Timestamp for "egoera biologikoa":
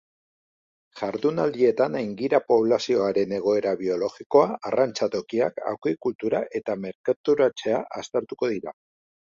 3.39-4.49